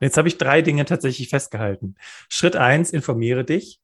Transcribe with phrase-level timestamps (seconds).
[0.00, 1.94] Jetzt habe ich drei Dinge tatsächlich festgehalten.
[2.28, 3.80] Schritt eins, informiere dich.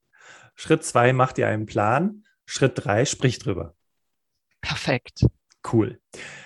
[0.54, 2.24] Schritt zwei, mach dir einen Plan.
[2.46, 3.74] Schritt drei, sprich drüber.
[4.62, 5.26] Perfekt.
[5.70, 6.00] Cool.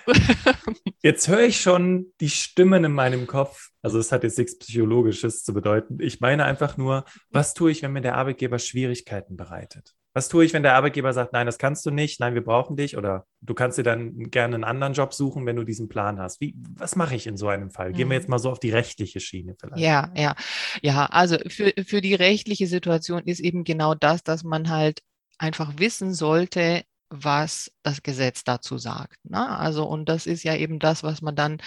[1.01, 3.69] Jetzt höre ich schon die Stimmen in meinem Kopf.
[3.81, 5.97] Also es hat jetzt nichts Psychologisches zu bedeuten.
[5.99, 9.95] Ich meine einfach nur, was tue ich, wenn mir der Arbeitgeber Schwierigkeiten bereitet?
[10.13, 12.75] Was tue ich, wenn der Arbeitgeber sagt, nein, das kannst du nicht, nein, wir brauchen
[12.75, 16.19] dich oder du kannst dir dann gerne einen anderen Job suchen, wenn du diesen Plan
[16.19, 16.41] hast?
[16.41, 17.93] Wie, was mache ich in so einem Fall?
[17.93, 18.31] Gehen wir jetzt mhm.
[18.31, 19.81] mal so auf die rechtliche Schiene vielleicht.
[19.81, 20.35] Ja, ja,
[20.81, 21.05] ja.
[21.05, 25.01] Also für, für die rechtliche Situation ist eben genau das, dass man halt
[25.37, 29.17] einfach wissen sollte, was das Gesetz dazu sagt.
[29.23, 29.57] Ne?
[29.57, 31.61] Also, und das ist ja eben das, was man dann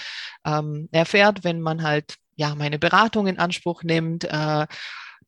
[0.44, 4.24] ähm, erfährt, wenn man halt ja meine Beratung in Anspruch nimmt.
[4.24, 4.66] Äh,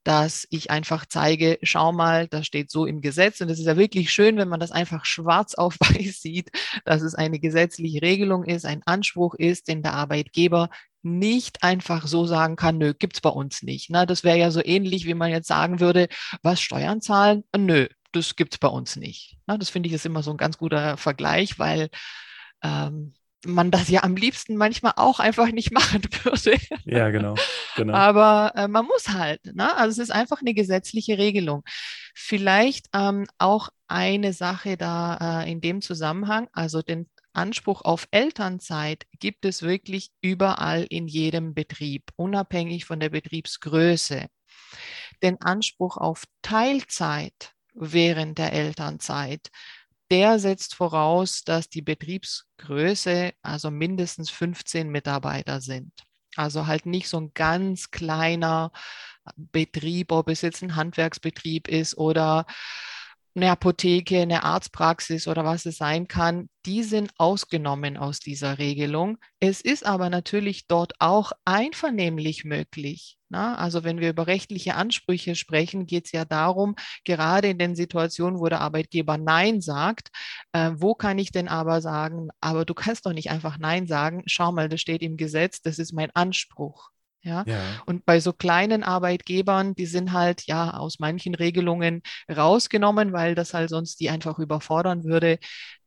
[0.06, 3.40] dass ich einfach zeige, schau mal, das steht so im Gesetz.
[3.40, 6.50] Und es ist ja wirklich schön, wenn man das einfach schwarz auf weiß sieht,
[6.84, 10.70] dass es eine gesetzliche Regelung ist, ein Anspruch ist, den der Arbeitgeber
[11.02, 13.90] nicht einfach so sagen kann, nö, gibt's bei uns nicht.
[13.90, 16.06] Na, das wäre ja so ähnlich, wie man jetzt sagen würde,
[16.40, 17.42] was Steuern zahlen?
[17.56, 19.38] Nö, das gibt's bei uns nicht.
[19.46, 21.90] Na, das finde ich ist immer so ein ganz guter Vergleich, weil
[22.62, 23.14] ähm,
[23.46, 26.58] man das ja am liebsten manchmal auch einfach nicht machen würde.
[26.84, 27.34] Ja, genau.
[27.76, 27.94] genau.
[27.94, 29.44] Aber äh, man muss halt.
[29.54, 29.74] Ne?
[29.76, 31.62] Also es ist einfach eine gesetzliche Regelung.
[32.14, 39.06] Vielleicht ähm, auch eine Sache da äh, in dem Zusammenhang, also den Anspruch auf Elternzeit
[39.18, 44.26] gibt es wirklich überall in jedem Betrieb, unabhängig von der Betriebsgröße.
[45.22, 49.50] Den Anspruch auf Teilzeit während der Elternzeit
[50.10, 55.92] der setzt voraus, dass die Betriebsgröße also mindestens 15 Mitarbeiter sind.
[56.36, 58.70] Also halt nicht so ein ganz kleiner
[59.36, 62.46] Betrieb, ob es jetzt ein Handwerksbetrieb ist oder
[63.34, 69.18] eine Apotheke, eine Arztpraxis oder was es sein kann, die sind ausgenommen aus dieser Regelung.
[69.40, 73.15] Es ist aber natürlich dort auch einvernehmlich möglich.
[73.28, 73.56] Na?
[73.56, 78.38] Also wenn wir über rechtliche Ansprüche sprechen, geht es ja darum, gerade in den Situationen,
[78.38, 80.10] wo der Arbeitgeber Nein sagt,
[80.52, 84.22] äh, wo kann ich denn aber sagen, aber du kannst doch nicht einfach Nein sagen,
[84.26, 86.90] schau mal, das steht im Gesetz, das ist mein Anspruch.
[87.26, 87.42] Ja?
[87.46, 87.60] ja?
[87.86, 92.02] Und bei so kleinen Arbeitgebern, die sind halt ja aus manchen Regelungen
[92.34, 95.38] rausgenommen, weil das halt sonst die einfach überfordern würde.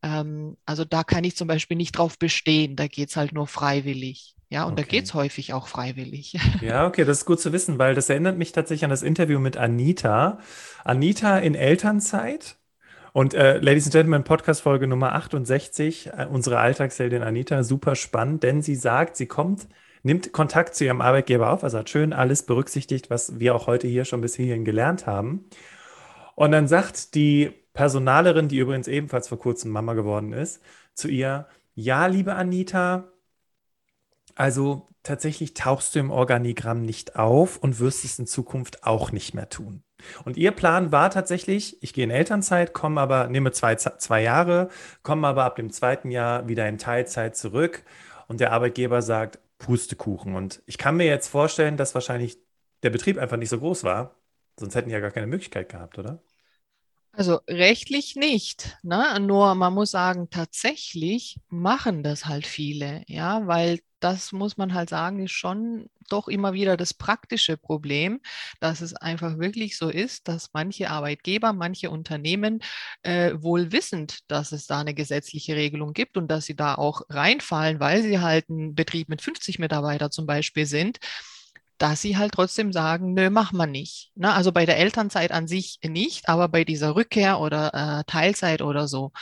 [0.02, 2.76] Ähm, also da kann ich zum Beispiel nicht drauf bestehen.
[2.76, 4.34] Da geht es halt nur freiwillig.
[4.50, 4.82] Ja, und okay.
[4.82, 6.36] da geht es häufig auch freiwillig.
[6.60, 9.38] Ja, okay, das ist gut zu wissen, weil das erinnert mich tatsächlich an das Interview
[9.38, 10.38] mit Anita.
[10.84, 12.56] Anita in Elternzeit.
[13.12, 18.60] Und äh, Ladies and Gentlemen, Podcast-Folge Nummer 68, äh, unsere Alltagsheldin Anita, super spannend, denn
[18.62, 19.68] sie sagt, sie kommt
[20.02, 23.86] nimmt Kontakt zu ihrem Arbeitgeber auf, also hat schön alles berücksichtigt, was wir auch heute
[23.86, 25.44] hier schon bis hierhin gelernt haben.
[26.34, 30.62] Und dann sagt die Personalerin, die übrigens ebenfalls vor kurzem Mama geworden ist,
[30.94, 33.08] zu ihr, ja, liebe Anita,
[34.34, 39.34] also tatsächlich tauchst du im Organigramm nicht auf und wirst es in Zukunft auch nicht
[39.34, 39.82] mehr tun.
[40.24, 44.68] Und ihr Plan war tatsächlich, ich gehe in Elternzeit, komme aber, nehme zwei, zwei Jahre,
[45.02, 47.84] komme aber ab dem zweiten Jahr wieder in Teilzeit zurück.
[48.28, 50.34] Und der Arbeitgeber sagt, Pustekuchen.
[50.34, 52.38] Und ich kann mir jetzt vorstellen, dass wahrscheinlich
[52.82, 54.16] der Betrieb einfach nicht so groß war.
[54.58, 56.22] Sonst hätten die ja gar keine Möglichkeit gehabt, oder?
[57.12, 59.18] Also rechtlich nicht, ne?
[59.20, 64.88] Nur man muss sagen, tatsächlich machen das halt viele, ja, weil das muss man halt
[64.88, 68.20] sagen, ist schon doch immer wieder das praktische Problem,
[68.60, 72.62] dass es einfach wirklich so ist, dass manche Arbeitgeber, manche Unternehmen
[73.02, 77.02] äh, wohl wissend, dass es da eine gesetzliche Regelung gibt und dass sie da auch
[77.10, 80.98] reinfallen, weil sie halt ein Betrieb mit 50 Mitarbeitern zum Beispiel sind,
[81.80, 84.12] dass sie halt trotzdem sagen, nö, mach mal nicht.
[84.14, 84.32] Ne?
[84.32, 88.86] Also bei der Elternzeit an sich nicht, aber bei dieser Rückkehr oder äh, Teilzeit oder
[88.86, 89.12] so.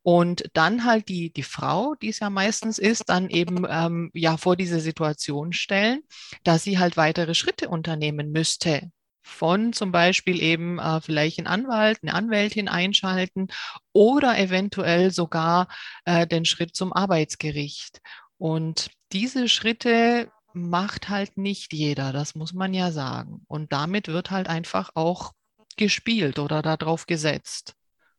[0.00, 4.38] Und dann halt die, die Frau, die es ja meistens ist, dann eben ähm, ja
[4.38, 6.00] vor diese Situation stellen,
[6.44, 8.90] dass sie halt weitere Schritte unternehmen müsste.
[9.22, 13.48] Von zum Beispiel eben äh, vielleicht einen Anwalt, eine Anwältin einschalten
[13.92, 15.68] oder eventuell sogar
[16.06, 18.00] äh, den Schritt zum Arbeitsgericht.
[18.38, 23.42] Und diese Schritte macht halt nicht jeder, das muss man ja sagen.
[23.48, 25.32] Und damit wird halt einfach auch
[25.76, 27.74] gespielt oder darauf gesetzt.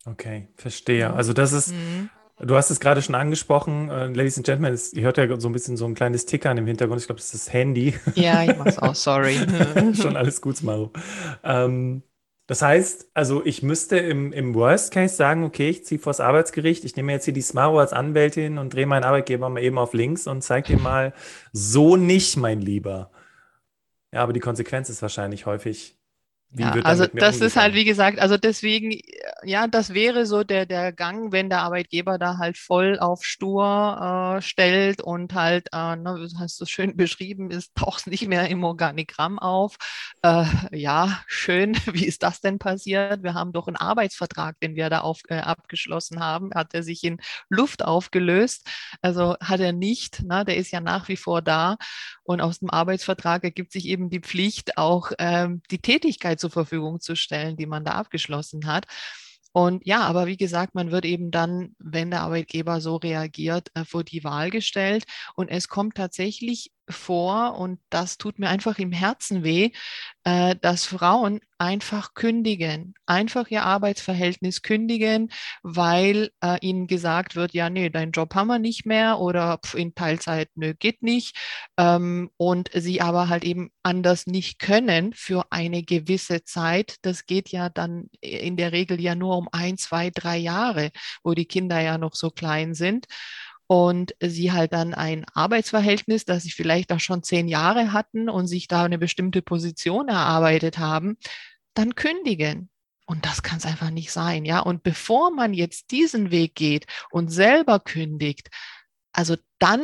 [0.06, 1.14] Okay, verstehe.
[1.14, 2.10] Also das ist, mhm.
[2.40, 5.50] du hast es gerade schon angesprochen, äh, Ladies and Gentlemen, es, ihr hört ja so
[5.50, 7.02] ein bisschen so ein kleines Tickern im Hintergrund.
[7.02, 7.94] Ich glaube, das ist das Handy.
[8.16, 9.38] Ja, ich mach's auch, sorry.
[9.94, 10.92] schon alles gut, Maro.
[11.44, 12.04] Ähm,
[12.50, 16.84] das heißt, also ich müsste im, im Worst Case sagen, okay, ich ziehe vors Arbeitsgericht,
[16.84, 19.94] ich nehme jetzt hier die Smaro als Anwältin und drehe meinen Arbeitgeber mal eben auf
[19.94, 21.14] links und zeige dir mal,
[21.54, 23.12] so nicht, mein Lieber.
[24.12, 25.99] Ja, aber die Konsequenz ist wahrscheinlich häufig,
[26.52, 28.92] wie ja, also das ist halt, wie gesagt, also deswegen
[29.44, 34.38] ja, das wäre so der, der Gang, wenn der Arbeitgeber da halt voll auf stur
[34.38, 38.64] äh, stellt und halt, äh, ne, hast du schön beschrieben, ist taucht nicht mehr im
[38.64, 39.78] Organigramm auf.
[40.22, 41.76] Äh, ja, schön.
[41.94, 43.24] Wie ist das denn passiert?
[43.24, 46.52] Wir haben doch einen Arbeitsvertrag, den wir da auf, äh, abgeschlossen haben.
[46.54, 47.20] Hat er sich in
[47.50, 48.68] Luft aufgelöst?
[49.02, 50.24] Also hat er nicht.
[50.24, 50.44] Ne?
[50.46, 51.78] Der ist ja nach wie vor da.
[52.24, 57.00] Und aus dem Arbeitsvertrag ergibt sich eben die Pflicht, auch ähm, die Tätigkeit zur Verfügung
[57.00, 58.86] zu stellen, die man da abgeschlossen hat.
[59.52, 63.84] Und ja, aber wie gesagt, man wird eben dann, wenn der Arbeitgeber so reagiert, äh,
[63.84, 65.06] vor die Wahl gestellt.
[65.36, 69.72] Und es kommt tatsächlich vor, und das tut mir einfach im Herzen weh,
[70.24, 75.30] äh, dass Frauen einfach kündigen, einfach ihr Arbeitsverhältnis kündigen,
[75.62, 79.94] weil äh, ihnen gesagt wird, ja, nee, deinen Job haben wir nicht mehr oder in
[79.94, 81.38] Teilzeit, nö, geht nicht.
[81.78, 86.96] Ähm, und sie aber halt eben anders nicht können für eine gewisse Zeit.
[87.02, 90.92] Das geht ja dann in der Regel ja nur um ein, zwei, drei Jahre,
[91.24, 93.06] wo die Kinder ja noch so klein sind
[93.72, 98.48] und sie halt dann ein Arbeitsverhältnis, das sie vielleicht auch schon zehn Jahre hatten und
[98.48, 101.18] sich da eine bestimmte Position erarbeitet haben,
[101.76, 102.72] dann kündigen.
[103.06, 104.60] Und das kann es einfach nicht sein, ja.
[104.60, 108.50] Und bevor man jetzt diesen Weg geht und selber kündigt,
[109.14, 109.84] also dann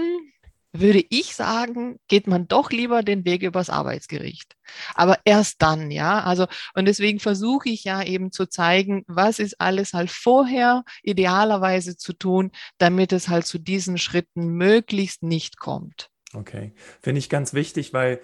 [0.80, 4.56] würde ich sagen, geht man doch lieber den Weg übers Arbeitsgericht.
[4.94, 6.24] Aber erst dann, ja.
[6.24, 11.98] Also, und deswegen versuche ich ja eben zu zeigen, was ist alles halt vorher idealerweise
[11.98, 16.10] zu tun, damit es halt zu diesen Schritten möglichst nicht kommt.
[16.34, 16.74] Okay.
[17.02, 18.20] Finde ich ganz wichtig, weil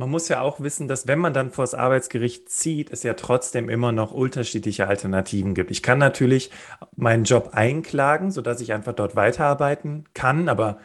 [0.00, 3.14] man muss ja auch wissen, dass wenn man dann vor das Arbeitsgericht zieht, es ja
[3.14, 5.70] trotzdem immer noch unterschiedliche Alternativen gibt.
[5.70, 6.50] Ich kann natürlich
[6.96, 10.78] meinen Job einklagen, sodass ich einfach dort weiterarbeiten kann, aber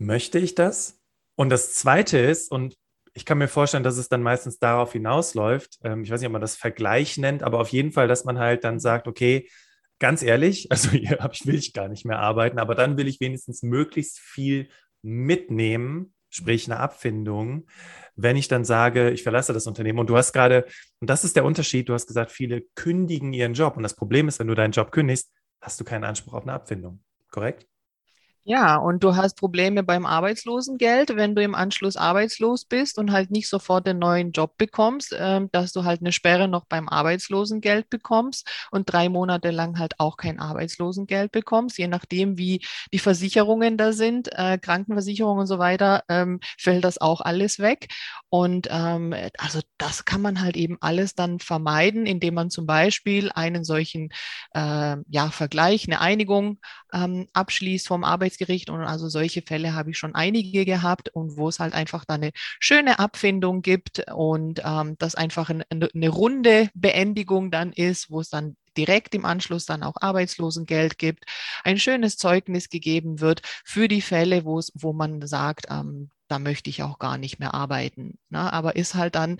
[0.00, 0.98] möchte ich das?
[1.36, 2.76] Und das Zweite ist, und
[3.14, 6.32] ich kann mir vorstellen, dass es dann meistens darauf hinausläuft, ähm, ich weiß nicht, ob
[6.32, 9.48] man das Vergleich nennt, aber auf jeden Fall, dass man halt dann sagt, okay,
[9.98, 13.62] ganz ehrlich, also hier will ich gar nicht mehr arbeiten, aber dann will ich wenigstens
[13.62, 14.68] möglichst viel
[15.02, 17.66] mitnehmen, sprich eine Abfindung,
[18.14, 19.98] wenn ich dann sage, ich verlasse das Unternehmen.
[19.98, 20.66] Und du hast gerade,
[21.00, 23.76] und das ist der Unterschied, du hast gesagt, viele kündigen ihren Job.
[23.76, 26.52] Und das Problem ist, wenn du deinen Job kündigst, hast du keinen Anspruch auf eine
[26.52, 27.02] Abfindung.
[27.30, 27.66] Korrekt?
[28.44, 33.30] Ja, und du hast Probleme beim Arbeitslosengeld, wenn du im Anschluss arbeitslos bist und halt
[33.30, 37.90] nicht sofort den neuen Job bekommst, äh, dass du halt eine Sperre noch beim Arbeitslosengeld
[37.90, 42.62] bekommst und drei Monate lang halt auch kein Arbeitslosengeld bekommst, je nachdem, wie
[42.94, 47.88] die Versicherungen da sind, äh, Krankenversicherung und so weiter, ähm, fällt das auch alles weg.
[48.30, 53.30] Und ähm, also das kann man halt eben alles dann vermeiden, indem man zum Beispiel
[53.34, 54.08] einen solchen
[54.54, 56.58] äh, ja, Vergleich, eine Einigung
[56.92, 58.70] ähm, abschließt vom Arbeitslosengeld Arbeitsgericht.
[58.70, 62.22] Und also solche Fälle habe ich schon einige gehabt und wo es halt einfach dann
[62.22, 68.20] eine schöne Abfindung gibt und ähm, das einfach eine, eine runde Beendigung dann ist, wo
[68.20, 71.24] es dann direkt im Anschluss dann auch Arbeitslosengeld gibt,
[71.64, 76.38] ein schönes Zeugnis gegeben wird für die Fälle, wo es, wo man sagt, ähm, da
[76.38, 78.18] möchte ich auch gar nicht mehr arbeiten.
[78.28, 78.52] Ne?
[78.52, 79.38] Aber ist halt dann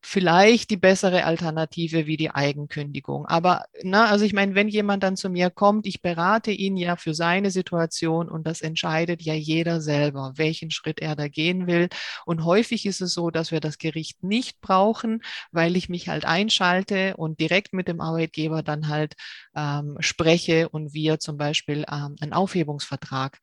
[0.00, 3.26] vielleicht die bessere Alternative wie die Eigenkündigung.
[3.26, 6.96] Aber na, also ich meine, wenn jemand dann zu mir kommt, ich berate ihn ja
[6.96, 11.88] für seine Situation und das entscheidet ja jeder selber, welchen Schritt er da gehen will.
[12.24, 16.24] Und häufig ist es so, dass wir das Gericht nicht brauchen, weil ich mich halt
[16.24, 19.14] einschalte und direkt mit dem Arbeitgeber dann halt
[19.56, 23.38] ähm, spreche und wir zum Beispiel ähm, einen Aufhebungsvertrag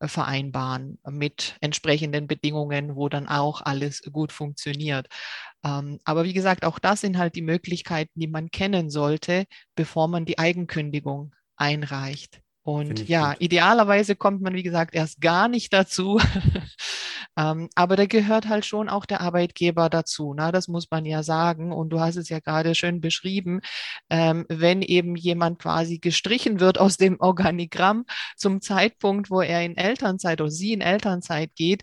[0.00, 5.08] vereinbaren mit entsprechenden Bedingungen, wo dann auch alles gut funktioniert.
[5.64, 10.08] Ähm, aber wie gesagt, auch das sind halt die Möglichkeiten, die man kennen sollte, bevor
[10.08, 12.40] man die Eigenkündigung einreicht.
[12.62, 13.42] Und ja, gut.
[13.42, 16.20] idealerweise kommt man, wie gesagt, erst gar nicht dazu.
[17.40, 20.34] ähm, aber da gehört halt schon auch der Arbeitgeber dazu.
[20.36, 20.52] Na, ne?
[20.52, 21.72] das muss man ja sagen.
[21.72, 23.60] Und du hast es ja gerade schön beschrieben.
[24.10, 28.04] Ähm, wenn eben jemand quasi gestrichen wird aus dem Organigramm
[28.36, 31.82] zum Zeitpunkt, wo er in Elternzeit oder sie in Elternzeit geht,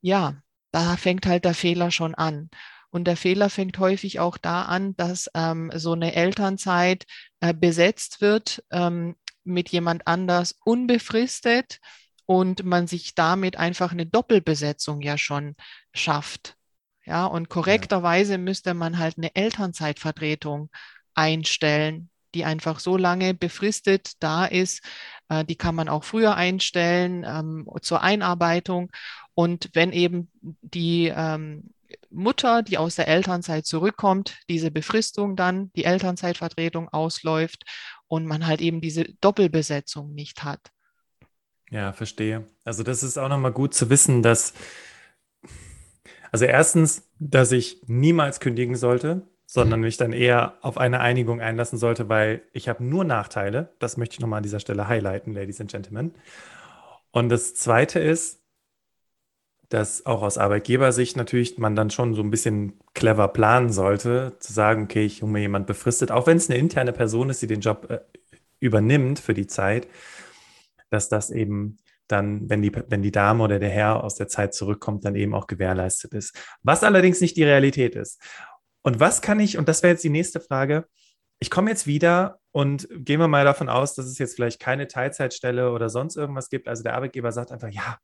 [0.00, 0.34] ja,
[0.72, 2.50] da fängt halt der Fehler schon an.
[2.90, 7.06] Und der Fehler fängt häufig auch da an, dass ähm, so eine Elternzeit
[7.40, 11.78] äh, besetzt wird ähm, mit jemand anders unbefristet
[12.26, 15.56] und man sich damit einfach eine Doppelbesetzung ja schon
[15.92, 16.56] schafft.
[17.04, 20.70] Ja, und korrekterweise müsste man halt eine Elternzeitvertretung
[21.14, 24.82] einstellen, die einfach so lange befristet da ist.
[25.28, 28.90] Äh, die kann man auch früher einstellen ähm, zur Einarbeitung.
[29.34, 31.70] Und wenn eben die ähm,
[32.10, 37.64] Mutter, die aus der Elternzeit zurückkommt, diese Befristung dann, die Elternzeitvertretung ausläuft
[38.06, 40.60] und man halt eben diese Doppelbesetzung nicht hat.
[41.72, 42.44] Ja, verstehe.
[42.64, 44.52] Also das ist auch nochmal gut zu wissen, dass,
[46.30, 51.78] also erstens, dass ich niemals kündigen sollte, sondern mich dann eher auf eine Einigung einlassen
[51.78, 53.74] sollte, weil ich habe nur Nachteile.
[53.78, 56.14] Das möchte ich nochmal an dieser Stelle highlighten, Ladies and Gentlemen.
[57.10, 58.40] Und das Zweite ist,
[59.70, 64.52] dass auch aus Arbeitgebersicht natürlich man dann schon so ein bisschen clever planen sollte, zu
[64.52, 67.46] sagen, okay, ich hole mir jemand befristet, auch wenn es eine interne Person ist, die
[67.46, 68.00] den Job äh,
[68.60, 69.88] übernimmt für die Zeit,
[70.92, 74.54] dass das eben dann, wenn die, wenn die Dame oder der Herr aus der Zeit
[74.54, 76.36] zurückkommt, dann eben auch gewährleistet ist.
[76.62, 78.20] Was allerdings nicht die Realität ist.
[78.82, 80.86] Und was kann ich, und das wäre jetzt die nächste Frage,
[81.38, 84.86] ich komme jetzt wieder und gehen wir mal davon aus, dass es jetzt vielleicht keine
[84.86, 86.68] Teilzeitstelle oder sonst irgendwas gibt.
[86.68, 87.98] Also der Arbeitgeber sagt einfach, ja,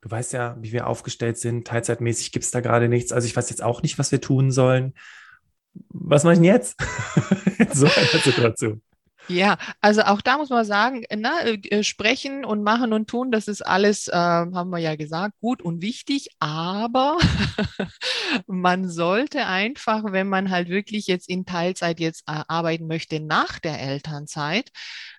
[0.00, 3.12] du weißt ja, wie wir aufgestellt sind, teilzeitmäßig gibt es da gerade nichts.
[3.12, 4.94] Also ich weiß jetzt auch nicht, was wir tun sollen.
[5.88, 6.76] Was mache ich denn jetzt
[7.72, 8.82] so einer Situation?
[9.26, 13.48] Ja, also auch da muss man sagen, na, äh, sprechen und machen und tun, das
[13.48, 17.16] ist alles, äh, haben wir ja gesagt, gut und wichtig, aber
[18.46, 23.58] man sollte einfach, wenn man halt wirklich jetzt in Teilzeit jetzt äh, arbeiten möchte nach
[23.60, 24.70] der Elternzeit,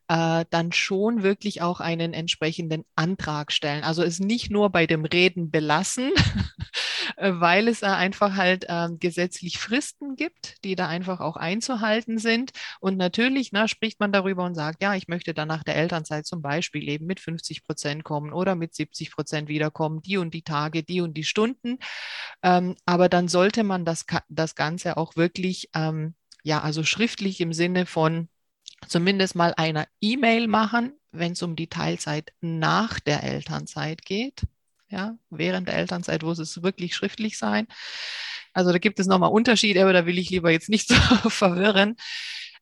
[0.08, 3.84] äh, dann schon wirklich auch einen entsprechenden Antrag stellen.
[3.84, 6.12] Also es nicht nur bei dem Reden belassen,
[7.18, 12.52] äh, weil es einfach halt äh, gesetzlich Fristen gibt, die da einfach auch einzuhalten sind.
[12.80, 16.26] Und natürlich na, spricht man darüber und sagt, ja, ich möchte dann nach der Elternzeit
[16.26, 20.44] zum Beispiel eben mit 50 Prozent kommen oder mit 70 Prozent wiederkommen, die und die
[20.44, 21.80] Tage, die und die Stunden.
[22.44, 27.54] Ähm, aber dann sollte man das, das Ganze auch wirklich, ähm, ja, also schriftlich im
[27.54, 28.30] Sinne von
[28.88, 34.44] zumindest mal einer E-Mail machen, wenn es um die Teilzeit nach der Elternzeit geht.
[34.90, 37.68] Ja, während der Elternzeit muss es wirklich schriftlich sein.
[38.54, 40.96] Also da gibt es nochmal Unterschiede, aber da will ich lieber jetzt nicht so
[41.30, 41.96] verwirren.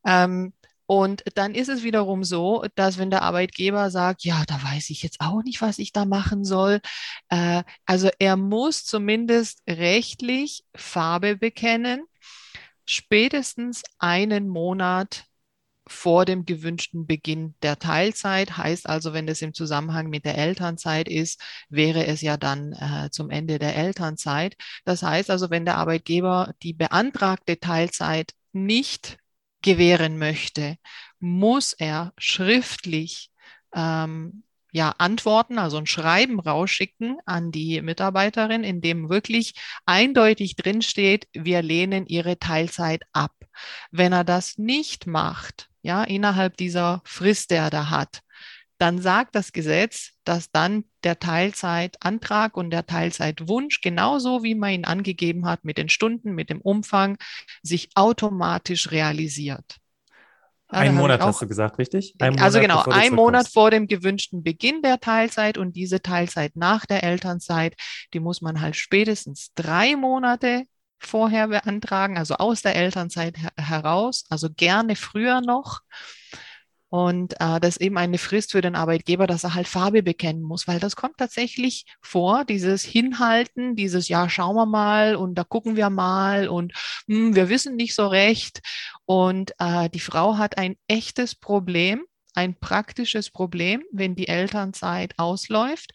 [0.06, 0.54] Ähm,
[0.86, 5.02] und dann ist es wiederum so, dass wenn der Arbeitgeber sagt, ja, da weiß ich
[5.02, 6.82] jetzt auch nicht, was ich da machen soll.
[7.30, 12.04] Äh, also er muss zumindest rechtlich Farbe bekennen,
[12.86, 15.26] spätestens einen Monat
[15.94, 18.58] vor dem gewünschten Beginn der Teilzeit.
[18.58, 23.10] Heißt also, wenn das im Zusammenhang mit der Elternzeit ist, wäre es ja dann äh,
[23.12, 24.56] zum Ende der Elternzeit.
[24.86, 29.18] Das heißt also, wenn der Arbeitgeber die beantragte Teilzeit nicht
[29.62, 30.78] gewähren möchte,
[31.20, 33.32] muss er schriftlich
[33.74, 39.54] ähm, ja, Antworten, also ein Schreiben rausschicken an die Mitarbeiterin, in dem wirklich
[39.86, 43.34] eindeutig drinsteht, wir lehnen ihre Teilzeit ab.
[43.92, 48.22] Wenn er das nicht macht, ja, innerhalb dieser Frist, der er da hat,
[48.80, 54.86] dann sagt das Gesetz, dass dann der Teilzeitantrag und der Teilzeitwunsch, genauso wie man ihn
[54.86, 57.18] angegeben hat mit den Stunden, mit dem Umfang,
[57.62, 59.78] sich automatisch realisiert.
[60.72, 62.16] Ja, ein Monat hast du gesagt, richtig?
[62.20, 66.56] Ein also Monat, genau, ein Monat vor dem gewünschten Beginn der Teilzeit und diese Teilzeit
[66.56, 67.76] nach der Elternzeit,
[68.14, 70.64] die muss man halt spätestens drei Monate
[71.06, 75.82] vorher beantragen, also aus der Elternzeit her heraus, also gerne früher noch.
[76.94, 80.44] Und äh, das ist eben eine Frist für den Arbeitgeber, dass er halt Farbe bekennen
[80.44, 85.44] muss, weil das kommt tatsächlich vor, dieses Hinhalten, dieses Ja, schauen wir mal und da
[85.44, 86.72] gucken wir mal und
[87.08, 88.62] hm, wir wissen nicht so recht.
[89.06, 92.04] Und äh, die Frau hat ein echtes Problem,
[92.36, 95.94] ein praktisches Problem, wenn die Elternzeit ausläuft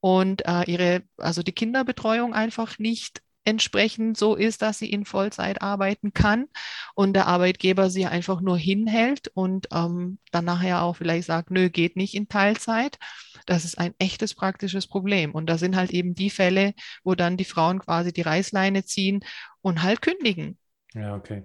[0.00, 5.60] und äh, ihre, also die Kinderbetreuung einfach nicht entsprechend so ist, dass sie in Vollzeit
[5.60, 6.46] arbeiten kann
[6.94, 11.68] und der Arbeitgeber sie einfach nur hinhält und ähm, dann nachher auch vielleicht sagt, nö,
[11.68, 12.98] geht nicht in Teilzeit.
[13.46, 15.32] Das ist ein echtes praktisches Problem.
[15.32, 19.20] Und da sind halt eben die Fälle, wo dann die Frauen quasi die Reißleine ziehen
[19.60, 20.56] und halt kündigen.
[20.94, 21.44] Ja, okay.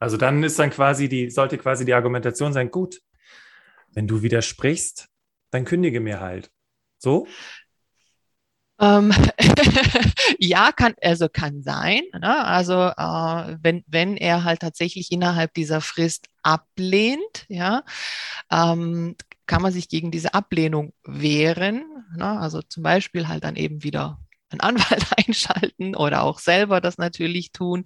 [0.00, 3.00] Also dann ist dann quasi die, sollte quasi die Argumentation sein, gut,
[3.92, 5.08] wenn du widersprichst,
[5.50, 6.50] dann kündige mir halt.
[6.98, 7.26] So?
[8.80, 9.12] Ähm,
[10.38, 12.02] ja, kann, also kann sein.
[12.12, 12.44] Ne?
[12.44, 17.84] Also äh, wenn, wenn er halt tatsächlich innerhalb dieser Frist ablehnt, ja,
[18.50, 19.16] ähm,
[19.46, 21.84] kann man sich gegen diese Ablehnung wehren.
[22.16, 22.38] Ne?
[22.40, 24.18] Also zum Beispiel halt dann eben wieder
[24.54, 27.84] einen Anwalt einschalten oder auch selber das natürlich tun.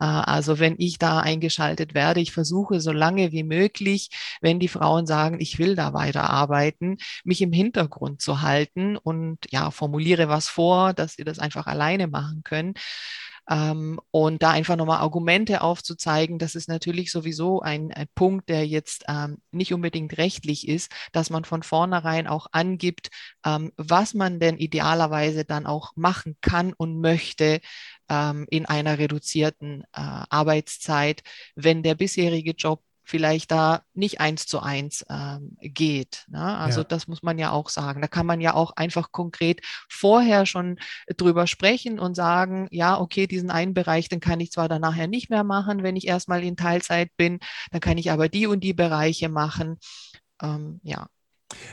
[0.00, 4.68] Äh, also wenn ich da eingeschaltet werde, ich versuche so lange wie möglich, wenn die
[4.68, 10.48] Frauen sagen, ich will da weiterarbeiten, mich im Hintergrund zu halten und ja, formuliere was
[10.48, 12.74] vor, dass sie das einfach alleine machen können.
[13.48, 18.66] Ähm, und da einfach nochmal Argumente aufzuzeigen, das ist natürlich sowieso ein, ein Punkt, der
[18.66, 23.10] jetzt ähm, nicht unbedingt rechtlich ist, dass man von vornherein auch angibt,
[23.44, 27.60] ähm, was man denn idealerweise dann auch machen kann und möchte
[28.08, 31.22] ähm, in einer reduzierten äh, Arbeitszeit,
[31.54, 36.24] wenn der bisherige Job vielleicht da nicht eins zu eins ähm, geht.
[36.28, 36.40] Ne?
[36.40, 36.84] Also ja.
[36.84, 38.00] das muss man ja auch sagen.
[38.00, 40.78] Da kann man ja auch einfach konkret vorher schon
[41.16, 45.08] drüber sprechen und sagen, ja, okay, diesen einen Bereich, den kann ich zwar dann nachher
[45.08, 47.40] nicht mehr machen, wenn ich erstmal in Teilzeit bin,
[47.72, 49.78] dann kann ich aber die und die Bereiche machen.
[50.40, 51.06] Ähm, ja.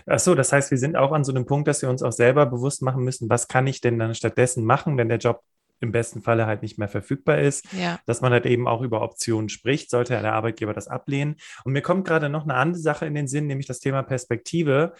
[0.08, 2.12] Ach so, das heißt, wir sind auch an so einem Punkt, dass wir uns auch
[2.12, 5.44] selber bewusst machen müssen, was kann ich denn dann stattdessen machen, wenn der Job
[5.80, 8.00] im besten Falle halt nicht mehr verfügbar ist, ja.
[8.06, 11.36] dass man halt eben auch über Optionen spricht, sollte der Arbeitgeber das ablehnen.
[11.64, 14.94] Und mir kommt gerade noch eine andere Sache in den Sinn, nämlich das Thema Perspektive.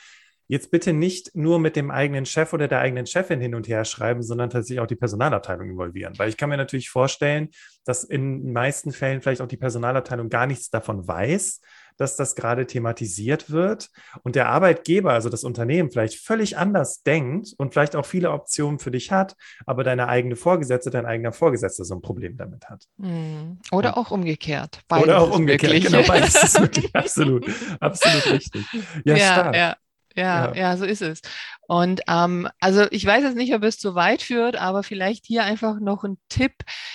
[0.50, 3.84] Jetzt bitte nicht nur mit dem eigenen Chef oder der eigenen Chefin hin und her
[3.84, 6.14] schreiben, sondern tatsächlich auch die Personalabteilung involvieren.
[6.18, 7.50] Weil ich kann mir natürlich vorstellen,
[7.84, 11.60] dass in den meisten Fällen vielleicht auch die Personalabteilung gar nichts davon weiß,
[11.98, 13.90] dass das gerade thematisiert wird
[14.24, 18.80] und der Arbeitgeber, also das Unternehmen, vielleicht völlig anders denkt und vielleicht auch viele Optionen
[18.80, 19.36] für dich hat,
[19.66, 22.86] aber deine eigene Vorgesetzte, dein eigener Vorgesetzter so ein Problem damit hat.
[23.00, 23.60] Hm.
[23.72, 23.98] Oder ja.
[23.98, 24.82] auch umgekehrt.
[24.88, 25.92] Beides Oder auch umgekehrt, möglich.
[25.92, 27.46] genau, beides ist wirklich absolut,
[27.80, 28.66] absolut richtig.
[29.04, 29.56] Ja, ja stark.
[29.56, 29.76] Ja.
[30.18, 31.22] Ja, ja, ja, so ist es.
[31.68, 35.44] Und ähm, also ich weiß jetzt nicht, ob es zu weit führt, aber vielleicht hier
[35.44, 36.54] einfach noch ein Tipp.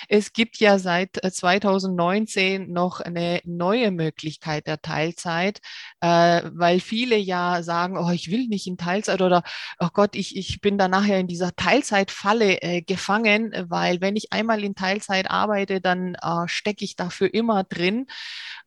[0.09, 5.61] Es gibt ja seit 2019 äh, noch eine neue Möglichkeit der Teilzeit,
[6.01, 9.43] äh, weil viele ja sagen, oh, ich will nicht in Teilzeit oder
[9.79, 14.33] oh Gott, ich, ich bin da nachher in dieser Teilzeitfalle äh, gefangen, weil wenn ich
[14.33, 18.07] einmal in Teilzeit arbeite, dann äh, stecke ich dafür immer drin.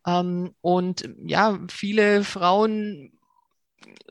[0.05, 3.11] Ähm, und ja, viele Frauen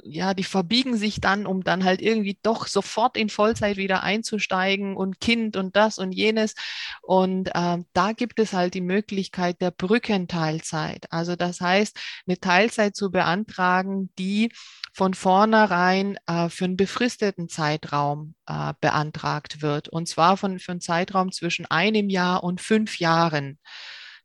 [0.02, 4.97] ja, die verbiegen sich dann, um dann halt irgendwie doch sofort in Vollzeit wieder einzusteigen
[4.97, 6.54] und Kind und das und jenes.
[7.02, 11.07] Und äh, da gibt es halt die Möglichkeit der Brückenteilzeit.
[11.11, 14.52] Also das heißt, eine Teilzeit zu beantragen, die
[14.93, 19.88] von vornherein äh, für einen befristeten Zeitraum äh, beantragt wird.
[19.88, 23.59] Und zwar von, für einen Zeitraum zwischen einem Jahr und fünf Jahren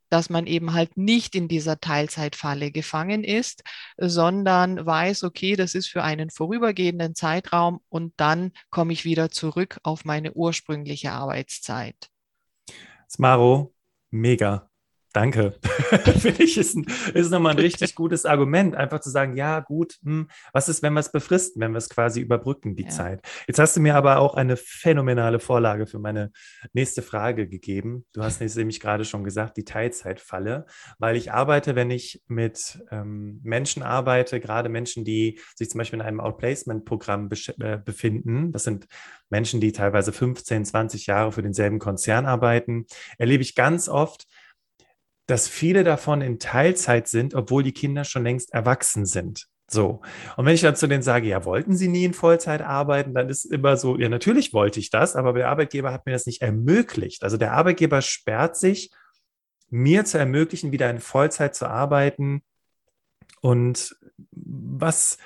[0.10, 3.64] dass man eben halt nicht in dieser Teilzeitfalle gefangen ist,
[3.98, 9.80] sondern weiß, okay, das ist für einen vorübergehenden Zeitraum und dann komme ich wieder zurück
[9.84, 12.10] auf meine ursprüngliche Arbeitszeit.
[13.10, 13.74] Smaro,
[14.12, 14.69] mega.
[15.14, 15.58] Danke.
[16.20, 19.98] Finde ich, ist, ein, ist nochmal ein richtig gutes Argument, einfach zu sagen, ja, gut,
[20.04, 22.90] hm, was ist, wenn wir es befristen, wenn wir es quasi überbrücken, die ja.
[22.90, 23.22] Zeit.
[23.48, 26.32] Jetzt hast du mir aber auch eine phänomenale Vorlage für meine
[26.74, 28.06] nächste Frage gegeben.
[28.14, 30.68] Du hast nämlich gerade schon gesagt, die Teilzeitfalle,
[31.00, 36.00] weil ich arbeite, wenn ich mit ähm, Menschen arbeite, gerade Menschen, die sich zum Beispiel
[36.00, 37.30] in einem Outplacement-Programm
[37.60, 38.88] äh, befinden, das sind
[39.30, 42.86] Menschen, die teilweise 15, 20 Jahre für denselben Konzern arbeiten,
[43.18, 44.28] erlebe ich ganz oft,
[45.30, 49.48] dass viele davon in Teilzeit sind, obwohl die Kinder schon längst erwachsen sind.
[49.70, 50.02] So.
[50.36, 53.30] Und wenn ich dann zu denen sage, ja, wollten Sie nie in Vollzeit arbeiten, dann
[53.30, 56.42] ist immer so, ja, natürlich wollte ich das, aber der Arbeitgeber hat mir das nicht
[56.42, 57.24] ermöglicht.
[57.24, 58.90] Also der Arbeitgeber sperrt sich,
[59.70, 62.42] mir zu ermöglichen, wieder in Vollzeit zu arbeiten.
[63.42, 63.96] Und
[64.32, 65.20] was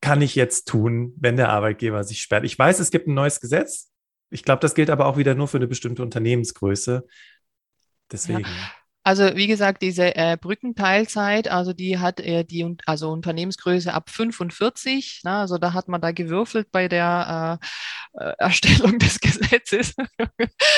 [0.00, 2.44] kann ich jetzt tun, wenn der Arbeitgeber sich sperrt?
[2.44, 3.90] Ich weiß, es gibt ein neues Gesetz.
[4.30, 7.04] Ich glaube, das gilt aber auch wieder nur für eine bestimmte Unternehmensgröße.
[8.12, 8.42] Deswegen.
[8.42, 8.83] Ja.
[9.06, 15.20] Also wie gesagt, diese äh, Brückenteilzeit, also die hat äh, die also Unternehmensgröße ab 45.
[15.24, 17.60] Na, also da hat man da gewürfelt bei der
[18.18, 19.94] äh, äh Erstellung des Gesetzes.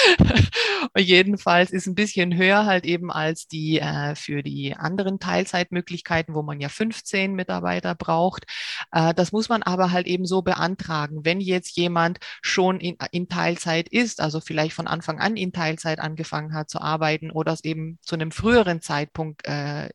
[0.99, 6.43] Jedenfalls ist ein bisschen höher halt eben als die äh, für die anderen Teilzeitmöglichkeiten, wo
[6.43, 8.45] man ja 15 Mitarbeiter braucht.
[8.91, 11.25] Äh, das muss man aber halt eben so beantragen.
[11.25, 16.01] Wenn jetzt jemand schon in, in Teilzeit ist, also vielleicht von Anfang an in Teilzeit
[16.01, 19.89] angefangen hat zu arbeiten oder es eben zu einem früheren Zeitpunkt äh,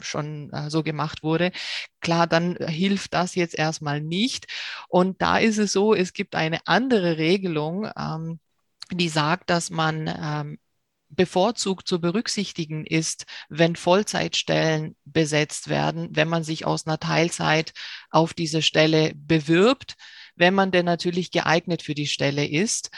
[0.00, 1.52] schon äh, so gemacht wurde.
[2.00, 4.46] Klar, dann hilft das jetzt erstmal nicht.
[4.88, 8.40] Und da ist es so, es gibt eine andere Regelung, ähm,
[8.90, 10.58] die sagt, dass man ähm,
[11.10, 17.72] bevorzugt zu berücksichtigen ist, wenn Vollzeitstellen besetzt werden, wenn man sich aus einer Teilzeit
[18.10, 19.96] auf diese Stelle bewirbt,
[20.36, 22.90] wenn man denn natürlich geeignet für die Stelle ist.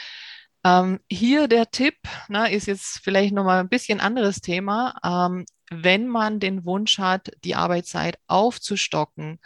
[0.65, 1.95] Ähm, hier der Tipp,
[2.29, 4.95] na, ist jetzt vielleicht nochmal ein bisschen anderes Thema.
[5.03, 9.39] Ähm, wenn man den Wunsch hat, die Arbeitszeit aufzustocken,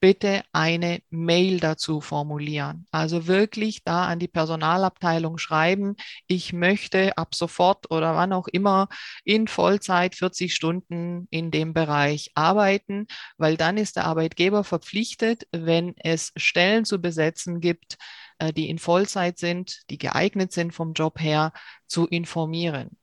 [0.00, 2.86] bitte eine Mail dazu formulieren.
[2.90, 8.88] Also wirklich da an die Personalabteilung schreiben, ich möchte ab sofort oder wann auch immer
[9.24, 13.06] in Vollzeit 40 Stunden in dem Bereich arbeiten,
[13.38, 17.96] weil dann ist der Arbeitgeber verpflichtet, wenn es Stellen zu besetzen gibt,
[18.38, 21.52] äh, die in Vollzeit sind, die geeignet sind vom Job her,
[21.86, 22.96] zu informieren.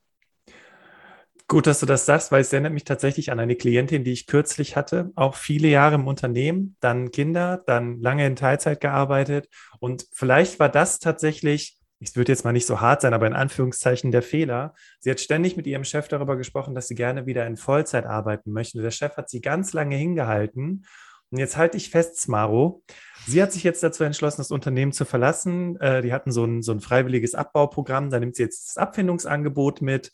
[1.47, 4.25] Gut, dass du das sagst, weil es erinnert mich tatsächlich an eine Klientin, die ich
[4.25, 9.47] kürzlich hatte, auch viele Jahre im Unternehmen, dann Kinder, dann lange in Teilzeit gearbeitet.
[9.79, 13.33] Und vielleicht war das tatsächlich ich würde jetzt mal nicht so hart sein, aber in
[13.33, 14.73] Anführungszeichen der Fehler.
[14.99, 18.51] Sie hat ständig mit ihrem Chef darüber gesprochen, dass sie gerne wieder in Vollzeit arbeiten
[18.51, 18.81] möchte.
[18.81, 20.85] Der Chef hat sie ganz lange hingehalten.
[21.31, 22.83] Und jetzt halte ich fest, Smaro.
[23.27, 25.79] Sie hat sich jetzt dazu entschlossen, das Unternehmen zu verlassen.
[25.81, 28.09] Äh, die hatten so ein, so ein freiwilliges Abbauprogramm.
[28.09, 30.11] Da nimmt sie jetzt das Abfindungsangebot mit.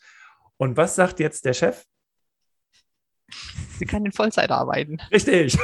[0.58, 1.84] Und was sagt jetzt der Chef?
[3.78, 4.98] Sie kann in Vollzeit arbeiten.
[5.12, 5.58] Richtig.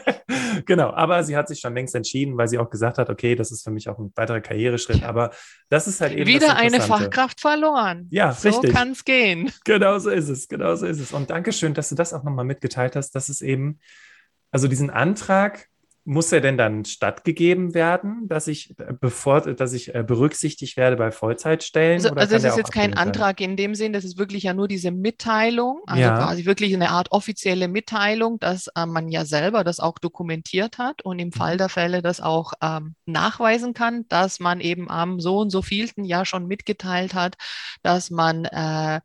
[0.66, 3.50] genau, aber sie hat sich schon längst entschieden, weil sie auch gesagt hat, okay, das
[3.50, 5.02] ist für mich auch ein weiterer Karriereschritt.
[5.02, 5.30] Aber
[5.68, 6.26] das ist halt eben.
[6.26, 8.06] Wieder eine Fachkraft verloren.
[8.10, 8.70] Ja, so richtig.
[8.70, 9.50] So kann es gehen.
[9.64, 10.48] Genau so ist es.
[10.48, 11.12] Genau so ist es.
[11.12, 13.80] Und Dankeschön, dass du das auch nochmal mitgeteilt hast, dass es eben,
[14.50, 15.68] also diesen Antrag
[16.08, 20.96] muss er denn dann stattgegeben werden, dass ich äh, bevor, dass ich äh, berücksichtigt werde
[20.96, 21.96] bei Vollzeitstellen?
[22.02, 24.68] Also, also es ist jetzt kein Antrag in dem Sinn, das ist wirklich ja nur
[24.68, 26.16] diese Mitteilung, also Ja.
[26.16, 31.02] quasi wirklich eine Art offizielle Mitteilung, dass äh, man ja selber das auch dokumentiert hat
[31.02, 35.36] und im Fall der Fälle das auch ähm, nachweisen kann, dass man eben am so
[35.36, 37.36] und so vielten Jahr schon mitgeteilt hat,
[37.82, 39.00] dass man äh,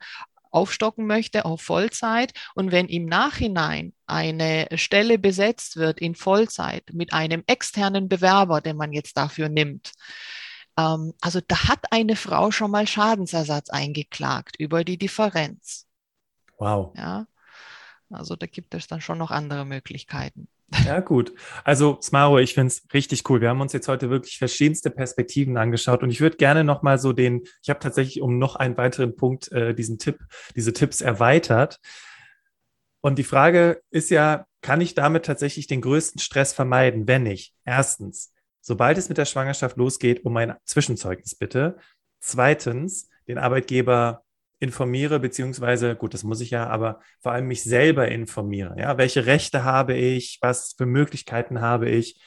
[0.54, 2.34] aufstocken möchte auf Vollzeit.
[2.56, 8.78] Und wenn im Nachhinein eine Stelle besetzt wird in Vollzeit mit einem externen Bewerber, den
[8.78, 9.92] man jetzt dafür nimmt,
[10.78, 15.88] ähm, also da hat eine Frau schon mal Schadensersatz eingeklagt über die Differenz.
[16.58, 16.94] Wow.
[16.96, 17.28] Ja,
[18.10, 20.48] also da gibt es dann schon noch andere Möglichkeiten.
[20.86, 21.34] Ja, gut.
[21.64, 23.42] Also, Smaro, ich finde es richtig cool.
[23.42, 27.14] Wir haben uns jetzt heute wirklich verschiedenste Perspektiven angeschaut und ich würde gerne nochmal so
[27.14, 30.20] den, ich habe tatsächlich um noch einen weiteren Punkt äh, diesen Tipp,
[30.56, 31.80] diese Tipps erweitert.
[33.02, 37.54] Und die Frage ist ja, kann ich damit tatsächlich den größten Stress vermeiden, wenn ich
[37.66, 41.78] erstens, sobald es mit der Schwangerschaft losgeht, um ein Zwischenzeugnis bitte,
[42.20, 44.23] zweitens, den Arbeitgeber
[44.64, 48.76] informiere, beziehungsweise, gut, das muss ich ja, aber vor allem mich selber informiere.
[48.80, 50.40] Ja, welche Rechte habe ich?
[50.42, 52.20] Was für Möglichkeiten habe ich?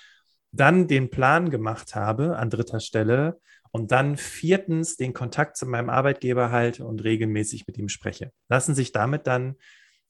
[0.52, 3.40] Dann den Plan gemacht habe an dritter Stelle
[3.72, 8.30] und dann viertens den Kontakt zu meinem Arbeitgeber halte und regelmäßig mit ihm spreche.
[8.48, 9.56] Lassen sich damit dann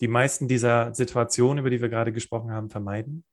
[0.01, 3.25] die meisten dieser Situationen, über die wir gerade gesprochen haben, vermeiden?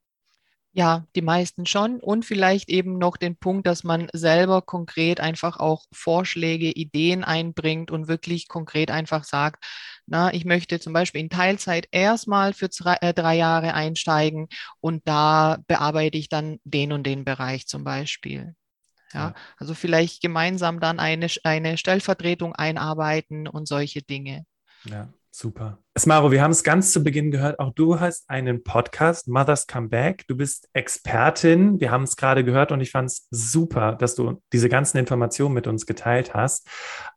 [0.76, 2.00] Ja, die meisten schon.
[2.00, 7.92] Und vielleicht eben noch den Punkt, dass man selber konkret einfach auch Vorschläge, Ideen einbringt
[7.92, 9.64] und wirklich konkret einfach sagt,
[10.08, 14.48] na, ich möchte zum Beispiel in Teilzeit erstmal für zwei, äh, drei Jahre einsteigen
[14.80, 18.56] und da bearbeite ich dann den und den Bereich zum Beispiel.
[19.14, 19.34] Ja, Ja.
[19.58, 24.46] also vielleicht gemeinsam dann eine, eine Stellvertretung einarbeiten und solche Dinge.
[24.86, 25.80] Ja, super.
[25.98, 27.60] Smaro, wir haben es ganz zu Beginn gehört.
[27.60, 30.26] Auch du hast einen Podcast, Mothers Come Back.
[30.28, 31.80] Du bist Expertin.
[31.80, 35.54] Wir haben es gerade gehört und ich fand es super, dass du diese ganzen Informationen
[35.54, 36.68] mit uns geteilt hast.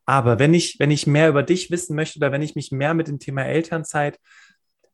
[0.05, 2.93] Aber wenn ich, wenn ich mehr über dich wissen möchte oder wenn ich mich mehr
[2.93, 4.19] mit dem Thema Elternzeit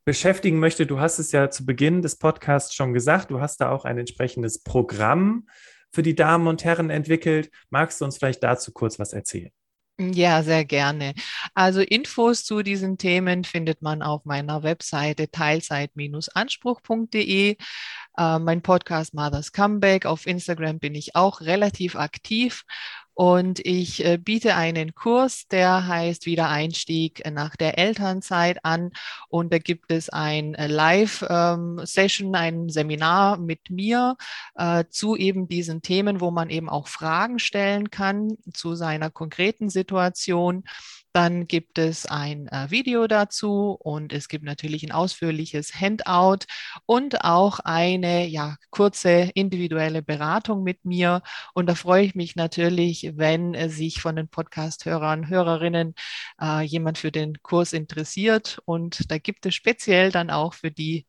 [0.05, 3.71] beschäftigen möchte, du hast es ja zu Beginn des Podcasts schon gesagt, du hast da
[3.71, 5.47] auch ein entsprechendes Programm
[5.91, 7.49] für die Damen und Herren entwickelt.
[7.69, 9.51] Magst du uns vielleicht dazu kurz was erzählen?
[9.99, 11.13] Ja, sehr gerne.
[11.53, 17.57] Also Infos zu diesen Themen findet man auf meiner Webseite teilzeit-anspruch.de.
[18.17, 20.07] Äh, mein Podcast Mothers Comeback.
[20.07, 22.63] Auf Instagram bin ich auch relativ aktiv.
[23.13, 28.91] Und ich äh, biete einen Kurs, der heißt Wiedereinstieg nach der Elternzeit an.
[29.29, 34.15] Und da gibt es ein äh, Live-Session, ein Seminar mit mir
[34.55, 39.69] äh, zu eben diesen Themen, wo man eben auch Fragen stellen kann zu seiner konkreten
[39.69, 40.63] Situation.
[41.15, 46.47] Dann gibt es ein Video dazu und es gibt natürlich ein ausführliches Handout
[46.87, 51.21] und auch eine ja, kurze individuelle Beratung mit mir.
[51.53, 55.95] Und da freue ich mich natürlich, wenn äh, sich von den Podcast-Hörern, Hörerinnen
[56.41, 58.59] äh, jemand für den Kurs interessiert.
[58.65, 61.05] Und da gibt es speziell dann auch für die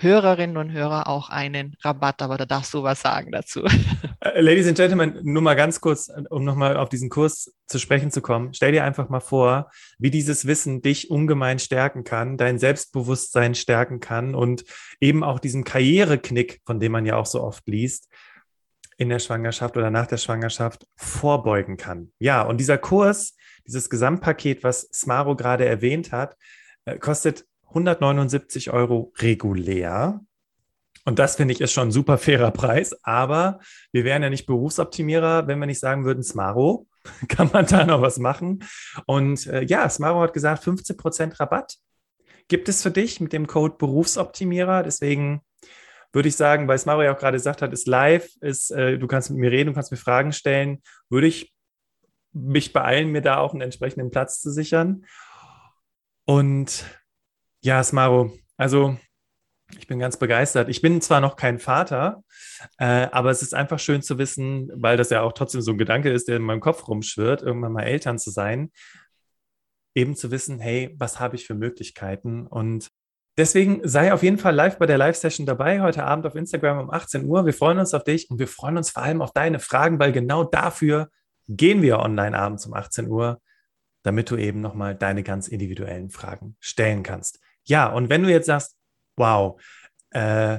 [0.00, 3.64] Hörerinnen und Hörer auch einen Rabatt, aber da darfst du was sagen dazu.
[4.20, 8.10] Äh, Ladies and Gentlemen, nur mal ganz kurz, um nochmal auf diesen Kurs zu sprechen
[8.10, 8.52] zu kommen.
[8.52, 14.00] Stell dir einfach mal vor, wie dieses Wissen dich ungemein stärken kann, dein Selbstbewusstsein stärken
[14.00, 14.64] kann und
[15.00, 18.08] eben auch diesem Karriereknick, von dem man ja auch so oft liest,
[18.98, 22.12] in der Schwangerschaft oder nach der Schwangerschaft vorbeugen kann.
[22.18, 26.36] Ja, und dieser Kurs, dieses Gesamtpaket, was Smaro gerade erwähnt hat,
[26.84, 30.20] äh, kostet 179 Euro regulär.
[31.04, 32.94] Und das finde ich ist schon ein super fairer Preis.
[33.04, 33.60] Aber
[33.92, 36.88] wir wären ja nicht Berufsoptimierer, wenn wir nicht sagen würden, Smaro,
[37.28, 38.64] kann man da noch was machen?
[39.06, 41.76] Und äh, ja, Smaro hat gesagt, 15% Rabatt
[42.48, 44.82] gibt es für dich mit dem Code Berufsoptimierer.
[44.82, 45.42] Deswegen
[46.18, 49.06] würde ich sagen, weil Smaro ja auch gerade gesagt hat, ist live, ist, äh, du
[49.06, 51.54] kannst mit mir reden, du kannst mir Fragen stellen, würde ich
[52.32, 55.06] mich beeilen, mir da auch einen entsprechenden Platz zu sichern.
[56.24, 56.84] Und
[57.62, 58.98] ja, Smaro, also
[59.76, 60.68] Ich bin ganz begeistert.
[60.68, 62.24] Ich bin zwar noch kein Vater,
[62.78, 65.78] äh, aber es ist einfach schön zu wissen, weil das ja auch trotzdem so ein
[65.78, 68.72] Gedanke ist, der in meinem Kopf rumschwirrt, irgendwann mal Eltern zu sein,
[69.94, 72.46] eben zu wissen, hey, was habe ich für Möglichkeiten?
[72.46, 72.88] Und
[73.38, 76.90] deswegen sei auf jeden Fall live bei der Live-Session dabei, heute Abend auf Instagram um
[76.90, 77.46] 18 Uhr.
[77.46, 80.12] Wir freuen uns auf dich und wir freuen uns vor allem auf deine Fragen, weil
[80.12, 81.08] genau dafür
[81.48, 83.40] gehen wir online abends um 18 Uhr,
[84.02, 87.40] damit du eben nochmal deine ganz individuellen Fragen stellen kannst.
[87.64, 88.76] Ja, und wenn du jetzt sagst,
[89.16, 89.60] wow,
[90.10, 90.58] äh,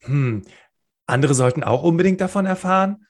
[0.00, 0.42] hm,
[1.06, 3.06] andere sollten auch unbedingt davon erfahren,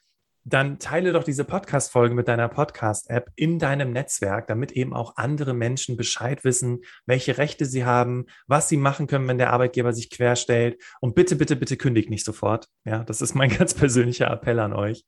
[0.53, 5.53] dann teile doch diese Podcast-Folge mit deiner Podcast-App in deinem Netzwerk, damit eben auch andere
[5.53, 10.09] Menschen Bescheid wissen, welche Rechte sie haben, was sie machen können, wenn der Arbeitgeber sich
[10.09, 10.81] querstellt.
[11.01, 12.67] Und bitte, bitte, bitte kündigt nicht sofort.
[12.85, 15.05] Ja, das ist mein ganz persönlicher Appell an euch.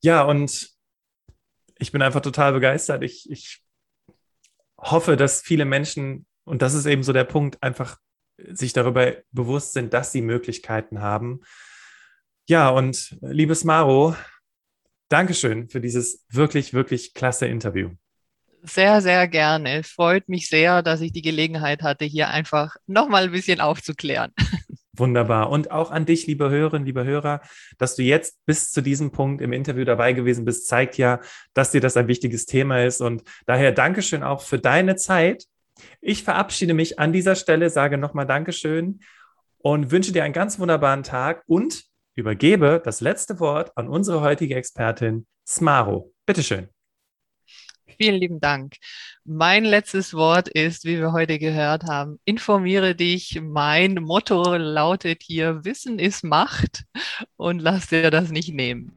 [0.00, 0.70] Ja, und
[1.78, 3.02] ich bin einfach total begeistert.
[3.02, 3.62] Ich, ich
[4.78, 7.98] hoffe, dass viele Menschen, und das ist eben so der Punkt, einfach
[8.50, 11.40] sich darüber bewusst sind, dass sie Möglichkeiten haben.
[12.48, 14.16] Ja, und liebes Maro,
[15.12, 17.90] Dankeschön für dieses wirklich, wirklich klasse Interview.
[18.62, 19.80] Sehr, sehr gerne.
[19.80, 24.32] Es freut mich sehr, dass ich die Gelegenheit hatte, hier einfach nochmal ein bisschen aufzuklären.
[24.96, 25.50] Wunderbar.
[25.50, 27.40] Und auch an dich, liebe Hörerinnen, liebe Hörer,
[27.78, 31.20] dass du jetzt bis zu diesem Punkt im Interview dabei gewesen bist, zeigt ja,
[31.54, 33.00] dass dir das ein wichtiges Thema ist.
[33.00, 35.46] Und daher Dankeschön auch für deine Zeit
[36.00, 39.00] ich verabschiede mich an dieser Stelle, sage nochmal Dankeschön
[39.58, 44.54] und wünsche dir einen ganz wunderbaren Tag und übergebe das letzte Wort an unsere heutige
[44.54, 46.12] Expertin Smaro.
[46.26, 46.68] Bitteschön.
[47.98, 48.76] Vielen lieben Dank.
[49.24, 53.40] Mein letztes Wort ist, wie wir heute gehört haben, informiere dich.
[53.42, 56.84] Mein Motto lautet hier, Wissen ist Macht
[57.36, 58.92] und lass dir das nicht nehmen.